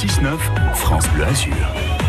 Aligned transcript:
6-9, 0.00 0.38
France 0.76 1.06
Bleu 1.10 1.26
Azur. 1.26 1.99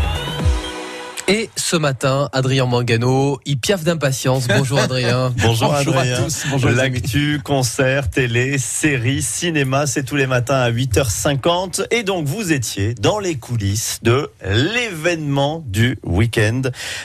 Et 1.32 1.48
ce 1.56 1.76
matin, 1.76 2.28
Adrien 2.34 2.66
Mangano, 2.66 3.40
il 3.46 3.58
piaffe 3.58 3.84
d'impatience. 3.84 4.48
Bonjour 4.48 4.78
Adrien. 4.78 5.32
Bonjour, 5.38 5.72
Bonjour 5.72 5.96
Adrien. 5.96 6.16
à 6.16 6.18
tous. 6.24 6.44
Bonjour. 6.50 6.70
L'actu, 6.72 7.40
concert, 7.42 8.10
télé, 8.10 8.58
série, 8.58 9.22
cinéma, 9.22 9.86
c'est 9.86 10.02
tous 10.02 10.16
les 10.16 10.26
matins 10.26 10.56
à 10.56 10.70
8h50. 10.70 11.86
Et 11.90 12.02
donc, 12.02 12.26
vous 12.26 12.52
étiez 12.52 12.92
dans 12.92 13.18
les 13.18 13.36
coulisses 13.36 14.00
de 14.02 14.28
l'événement 14.44 15.64
du 15.66 15.98
week-end. 16.04 16.60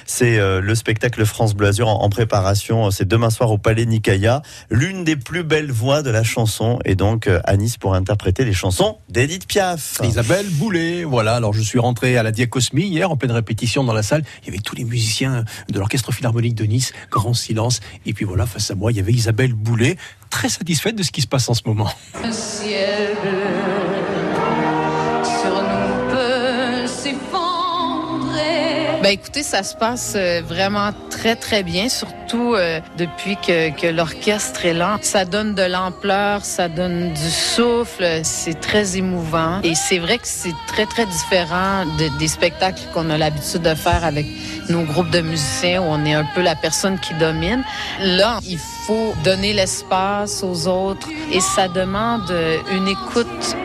C'est 0.05 0.37
euh, 0.39 0.59
le 0.59 0.75
spectacle 0.75 1.25
France 1.25 1.53
Bleu 1.55 1.67
Azur 1.67 1.87
en, 1.87 2.03
en 2.03 2.09
préparation. 2.09 2.91
C'est 2.91 3.07
demain 3.07 3.29
soir 3.29 3.49
au 3.49 3.57
Palais 3.57 3.85
Nicaïa. 3.85 4.41
L'une 4.69 5.05
des 5.05 5.15
plus 5.15 5.45
belles 5.45 5.71
voix 5.71 6.01
de 6.01 6.09
la 6.09 6.23
chanson. 6.23 6.79
Et 6.83 6.95
donc, 6.95 7.27
euh, 7.27 7.39
Anis 7.45 7.77
pour 7.77 7.93
interpréter 7.93 8.43
les 8.43 8.51
chansons 8.51 8.97
d'Edith 9.07 9.47
Piaf. 9.47 10.01
Isabelle 10.03 10.49
Boulet, 10.49 11.05
voilà. 11.05 11.35
Alors 11.35 11.53
je 11.53 11.61
suis 11.61 11.79
rentré 11.79 12.17
à 12.17 12.23
la 12.23 12.33
Diacosmie 12.33 12.87
hier 12.87 13.09
en 13.09 13.15
pleine 13.15 13.31
répétition 13.31 13.85
dans 13.85 13.93
la 13.93 14.03
salle. 14.03 14.16
Il 14.41 14.47
y 14.47 14.49
avait 14.49 14.59
tous 14.59 14.75
les 14.75 14.83
musiciens 14.83 15.45
de 15.69 15.79
l'orchestre 15.79 16.11
philharmonique 16.11 16.55
de 16.55 16.65
Nice, 16.65 16.93
grand 17.11 17.33
silence. 17.33 17.79
Et 18.05 18.13
puis 18.13 18.25
voilà, 18.25 18.45
face 18.45 18.71
à 18.71 18.75
moi, 18.75 18.91
il 18.91 18.97
y 18.97 18.99
avait 18.99 19.13
Isabelle 19.13 19.53
Boulet, 19.53 19.97
très 20.29 20.49
satisfaite 20.49 20.95
de 20.95 21.03
ce 21.03 21.11
qui 21.11 21.21
se 21.21 21.27
passe 21.27 21.49
en 21.49 21.53
ce 21.53 21.61
moment. 21.65 21.91
Bleu 22.13 23.86
Ben 29.07 29.13
écoutez, 29.13 29.41
ça 29.41 29.63
se 29.63 29.73
passe 29.73 30.15
euh, 30.17 30.41
vraiment 30.45 30.89
très 31.09 31.37
très 31.37 31.63
bien, 31.63 31.87
surtout 31.87 32.55
euh, 32.55 32.81
depuis 32.97 33.37
que, 33.37 33.69
que 33.69 33.87
l'orchestre 33.87 34.65
est 34.65 34.73
là. 34.73 34.97
Ça 35.01 35.23
donne 35.23 35.55
de 35.55 35.61
l'ampleur, 35.61 36.43
ça 36.43 36.67
donne 36.67 37.13
du 37.13 37.29
souffle, 37.29 38.05
c'est 38.23 38.59
très 38.59 38.97
émouvant. 38.97 39.61
Et 39.63 39.75
c'est 39.75 39.99
vrai 39.99 40.17
que 40.17 40.27
c'est 40.27 40.53
très 40.67 40.85
très 40.85 41.05
différent 41.05 41.85
de- 41.85 42.19
des 42.19 42.27
spectacles 42.27 42.81
qu'on 42.93 43.09
a 43.09 43.17
l'habitude 43.17 43.61
de 43.61 43.75
faire 43.75 44.03
avec 44.03 44.25
nos 44.67 44.83
groupes 44.83 45.11
de 45.11 45.21
musiciens 45.21 45.81
où 45.81 45.85
on 45.85 46.03
est 46.03 46.13
un 46.13 46.27
peu 46.35 46.41
la 46.41 46.57
personne 46.57 46.99
qui 46.99 47.13
domine. 47.13 47.63
Là, 48.01 48.39
il 48.45 48.59
faut 48.87 49.15
donner 49.23 49.53
l'espace 49.53 50.43
aux 50.43 50.67
autres 50.67 51.07
et 51.31 51.39
ça 51.39 51.69
demande 51.69 52.29
une 52.73 52.89
écoute 52.89 53.55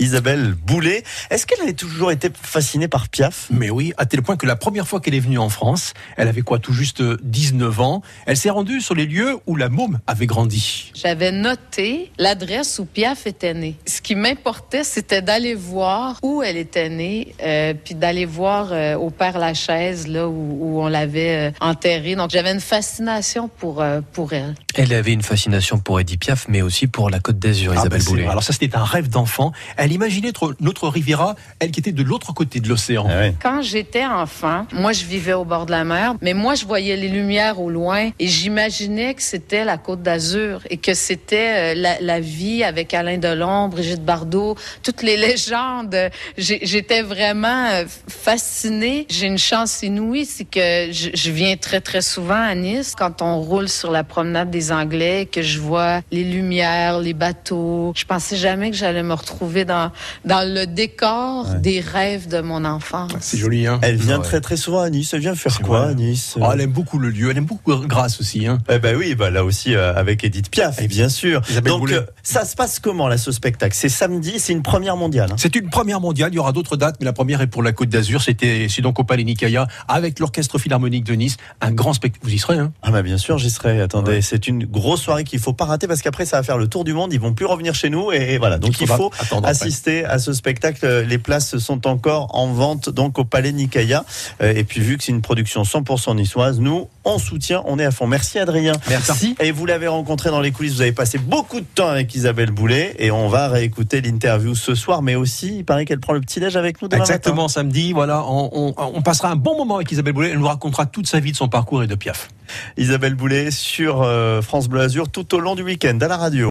Isabelle 0.00 0.54
Boulet. 0.54 1.04
Est-ce 1.30 1.46
qu'elle 1.46 1.68
a 1.68 1.72
toujours 1.72 2.10
été 2.10 2.30
fascinée 2.34 2.88
par 2.88 3.08
Piaf? 3.08 3.46
Mais 3.50 3.70
oui, 3.70 3.92
à 3.98 4.06
tel 4.06 4.22
point 4.22 4.36
que 4.36 4.46
la 4.46 4.56
première 4.56 4.88
fois 4.88 5.00
qu'elle 5.00 5.14
est 5.14 5.20
venue 5.20 5.38
en 5.38 5.50
France, 5.50 5.94
elle 6.16 6.26
avait 6.26 6.40
quoi, 6.40 6.58
tout 6.58 6.72
juste 6.72 7.02
19 7.22 7.80
ans. 7.80 8.02
Elle 8.26 8.36
s'est 8.36 8.50
rendue 8.50 8.80
sur 8.80 8.94
les 8.94 9.06
lieux 9.06 9.38
où 9.46 9.56
la 9.56 9.68
môme 9.68 10.00
avait 10.06 10.26
grandi. 10.26 10.90
J'avais 10.94 11.32
noté 11.32 12.10
l'adresse 12.18 12.78
où 12.78 12.86
Piaf 12.86 13.26
était 13.26 13.54
née. 13.54 13.76
Ce 13.86 14.00
qui 14.00 14.14
m'importait, 14.14 14.84
c'était 14.84 15.22
d'aller 15.22 15.54
voir 15.54 16.18
où 16.22 16.42
elle 16.42 16.56
était 16.56 16.88
née, 16.88 17.34
euh, 17.42 17.74
puis 17.74 17.94
d'aller 17.94 18.24
voir 18.24 18.72
euh, 18.72 18.96
au 18.96 19.10
Père 19.10 19.38
Lachaise, 19.38 20.06
là 20.06 20.28
où, 20.28 20.58
où 20.60 20.80
on 20.80 20.88
l'avait 20.88 21.50
euh, 21.50 21.52
enterrée. 21.60 22.14
Donc 22.16 22.30
j'avais 22.30 22.52
une 22.52 22.60
fascination 22.60 23.48
pour 23.48 23.82
euh, 23.82 24.00
pour 24.12 24.32
elle. 24.32 24.54
Elle 24.82 24.94
avait 24.94 25.12
une 25.12 25.20
fascination 25.20 25.78
pour 25.78 26.00
Edith 26.00 26.20
Piaf, 26.20 26.46
mais 26.48 26.62
aussi 26.62 26.86
pour 26.86 27.10
la 27.10 27.18
Côte 27.20 27.38
d'Azur, 27.38 27.72
Ah, 27.76 27.80
Isabelle 27.80 27.98
ben, 27.98 28.00
c'est 28.02 28.10
Boulet. 28.10 28.22
vrai. 28.22 28.30
Alors 28.30 28.42
ça, 28.42 28.54
c'était 28.54 28.74
un 28.74 28.82
rêve 28.84 29.10
d'enfant. 29.10 29.52
Elle 29.76 29.92
imaginait 29.92 30.28
notre, 30.28 30.56
notre 30.58 30.88
Riviera, 30.88 31.34
elle 31.58 31.70
qui 31.70 31.80
était 31.80 31.92
de 31.92 32.02
l'autre 32.02 32.32
côté 32.32 32.60
de 32.60 32.68
l'océan. 32.68 33.06
Ah 33.10 33.18
ouais. 33.18 33.34
Quand 33.42 33.60
j'étais 33.60 34.06
enfant, 34.06 34.66
moi 34.72 34.92
je 34.94 35.04
vivais 35.04 35.34
au 35.34 35.44
bord 35.44 35.66
de 35.66 35.70
la 35.72 35.84
mer, 35.84 36.14
mais 36.22 36.32
moi 36.32 36.54
je 36.54 36.64
voyais 36.64 36.96
les 36.96 37.08
lumières 37.10 37.60
au 37.60 37.68
loin 37.68 38.08
et 38.18 38.26
j'imaginais 38.26 39.12
que 39.12 39.22
c'était 39.22 39.66
la 39.66 39.76
Côte 39.76 40.02
d'Azur 40.02 40.62
et 40.70 40.78
que 40.78 40.94
c'était 40.94 41.74
euh, 41.74 41.74
la, 41.76 42.00
la 42.00 42.18
vie 42.20 42.64
avec 42.64 42.94
Alain 42.94 43.18
Delon, 43.18 43.68
Brigitte 43.68 44.02
Bardot, 44.02 44.56
toutes 44.82 45.02
les 45.02 45.18
légendes. 45.18 45.94
J'étais 46.38 47.02
vraiment 47.02 47.66
euh, 47.66 47.84
fascinée. 48.08 49.06
J'ai 49.10 49.26
une 49.26 49.36
chance 49.38 49.82
inouïe, 49.82 50.24
c'est 50.24 50.44
que 50.46 50.90
je, 50.90 51.10
je 51.12 51.30
viens 51.30 51.56
très 51.58 51.82
très 51.82 52.00
souvent 52.00 52.40
à 52.40 52.54
Nice 52.54 52.94
quand 52.96 53.20
on 53.20 53.40
roule 53.42 53.68
sur 53.68 53.90
la 53.90 54.04
promenade 54.04 54.50
des 54.50 54.69
Anglais, 54.72 55.28
que 55.30 55.42
je 55.42 55.58
vois 55.60 56.00
les 56.12 56.24
lumières, 56.24 56.98
les 57.00 57.14
bateaux. 57.14 57.92
Je 57.96 58.04
pensais 58.04 58.36
jamais 58.36 58.70
que 58.70 58.76
j'allais 58.76 59.02
me 59.02 59.14
retrouver 59.14 59.64
dans 59.64 59.90
dans 60.24 60.42
le 60.46 60.66
décor 60.66 61.46
des 61.56 61.80
rêves 61.80 62.28
de 62.28 62.40
mon 62.40 62.64
enfance. 62.64 63.12
C'est 63.20 63.38
joli, 63.38 63.66
hein 63.66 63.78
Elle 63.82 63.96
vient 63.96 64.18
Ouais. 64.18 64.24
très 64.24 64.40
très 64.40 64.56
souvent 64.56 64.80
à 64.80 64.90
Nice. 64.90 65.12
Elle 65.14 65.20
vient 65.20 65.34
faire 65.34 65.60
quoi 65.60 65.82
vrai. 65.82 65.90
à 65.90 65.94
Nice 65.94 66.36
Oh, 66.40 66.44
elle 66.52 66.60
aime 66.60 66.72
beaucoup 66.72 66.98
le 66.98 67.10
lieu, 67.10 67.30
elle 67.30 67.38
aime 67.38 67.44
beaucoup 67.46 67.74
Grasse 67.86 68.20
aussi. 68.20 68.46
Hein. 68.46 68.58
Eh 68.68 68.78
ben 68.78 68.96
oui, 68.96 69.14
bah 69.14 69.30
là 69.30 69.44
aussi 69.44 69.74
euh, 69.74 69.94
avec 69.94 70.24
Edith 70.24 70.50
Piaf, 70.50 70.80
Et 70.80 70.88
bien 70.88 71.08
sûr. 71.08 71.40
Isabelle 71.48 71.72
Donc 71.72 71.90
euh, 71.92 72.02
ça 72.22 72.44
se 72.44 72.54
passe 72.56 72.78
comment 72.80 73.08
là 73.08 73.16
ce 73.18 73.32
spectacle? 73.32 73.74
C'est 73.76 73.88
samedi, 73.88 74.34
c'est 74.38 74.52
une 74.52 74.62
première 74.62 74.96
mondiale. 74.96 75.30
hein. 75.32 75.36
C'est 75.38 75.54
une 75.56 75.70
première 75.70 76.00
mondiale, 76.00 76.30
il 76.32 76.36
y 76.36 76.38
aura 76.38 76.52
d'autres 76.52 76.76
dates, 76.76 76.96
mais 77.00 77.06
la 77.06 77.12
première 77.12 77.40
est 77.40 77.46
pour 77.46 77.62
la 77.62 77.72
Côte 77.72 77.88
d'Azur. 77.88 78.22
C'était, 78.22 78.66
c'est 78.68 78.82
donc 78.82 78.98
au 78.98 79.04
Palais 79.04 79.24
Nicaïa 79.24 79.66
avec 79.88 80.18
l'Orchestre 80.18 80.58
Philharmonique 80.58 81.04
de 81.04 81.14
Nice. 81.14 81.36
Un 81.60 81.72
grand 81.72 81.92
spectacle. 81.92 82.24
Vous 82.26 82.34
y 82.34 82.38
serez, 82.38 82.58
hein? 82.58 82.72
Ah 82.82 82.90
bah 82.90 83.02
bien 83.02 83.18
sûr, 83.18 83.38
j'y 83.38 83.50
serai. 83.50 83.80
Attendez, 83.80 84.10
Ouais. 84.12 84.22
c'est 84.22 84.48
une 84.50 84.66
grosse 84.66 85.00
soirée 85.00 85.24
qu'il 85.24 85.38
faut 85.38 85.52
pas 85.52 85.64
rater 85.64 85.86
parce 85.86 86.02
qu'après 86.02 86.26
ça 86.26 86.36
va 86.36 86.42
faire 86.42 86.58
le 86.58 86.68
tour 86.68 86.84
du 86.84 86.92
monde. 86.92 87.12
Ils 87.12 87.20
vont 87.20 87.32
plus 87.32 87.46
revenir 87.46 87.74
chez 87.74 87.88
nous 87.90 88.12
et 88.12 88.38
voilà. 88.38 88.58
Donc 88.58 88.80
il 88.80 88.86
faut 88.86 89.10
attendre 89.18 89.46
après. 89.46 89.50
assister 89.50 90.04
à 90.04 90.18
ce 90.18 90.32
spectacle. 90.32 90.86
Les 91.08 91.18
places 91.18 91.56
sont 91.58 91.86
encore 91.86 92.28
en 92.36 92.48
vente 92.52 92.90
donc 92.90 93.18
au 93.18 93.24
Palais 93.24 93.52
Nicaïa. 93.52 94.04
Euh, 94.42 94.52
Et 94.54 94.64
puis 94.64 94.80
vu 94.80 94.98
que 94.98 95.04
c'est 95.04 95.12
une 95.12 95.22
production 95.22 95.62
100% 95.62 96.16
niçoise, 96.16 96.60
nous 96.60 96.88
on 97.04 97.18
soutient, 97.18 97.62
on 97.66 97.78
est 97.78 97.84
à 97.84 97.90
fond. 97.90 98.06
Merci 98.06 98.38
Adrien. 98.38 98.72
Merci. 98.88 99.34
Et 99.40 99.52
vous 99.52 99.64
l'avez 99.66 99.86
rencontré 99.88 100.30
dans 100.30 100.40
les 100.40 100.50
coulisses, 100.52 100.74
vous 100.74 100.82
avez 100.82 100.92
passé 100.92 101.18
beaucoup 101.18 101.60
de 101.60 101.66
temps 101.74 101.88
avec 101.88 102.14
Isabelle 102.14 102.50
Boulet 102.50 102.94
et 102.98 103.10
on 103.10 103.28
va 103.28 103.48
réécouter 103.48 104.00
l'interview 104.00 104.54
ce 104.54 104.74
soir, 104.74 105.00
mais 105.02 105.14
aussi 105.14 105.58
il 105.58 105.64
paraît 105.64 105.84
qu'elle 105.86 106.00
prend 106.00 106.12
le 106.12 106.20
petit 106.20 106.40
déj 106.40 106.56
avec 106.56 106.80
nous 106.82 106.88
demain 106.88 107.00
Exactement, 107.02 107.48
samedi. 107.48 107.92
Voilà, 107.92 108.22
on, 108.26 108.50
on- 108.52 108.74
on 108.94 109.02
passera 109.02 109.30
un 109.30 109.36
bon 109.36 109.56
moment 109.56 109.76
avec 109.76 109.90
Isabelle 109.92 110.12
Boulet. 110.12 110.30
Elle 110.30 110.38
nous 110.38 110.46
racontera 110.46 110.86
toute 110.86 111.06
sa 111.06 111.20
vie, 111.20 111.32
de 111.32 111.36
son 111.36 111.48
parcours 111.48 111.82
et 111.82 111.86
de 111.86 111.94
Piaf. 111.94 112.28
Isabelle 112.76 113.14
Boulet 113.14 113.50
sur 113.50 114.02
euh, 114.02 114.42
France 114.42 114.68
Bleu 114.68 114.80
Azur 114.80 115.08
tout 115.08 115.34
au 115.34 115.38
long 115.40 115.54
du 115.54 115.62
week-end 115.62 115.96
à 116.00 116.08
la 116.08 116.16
radio. 116.16 116.38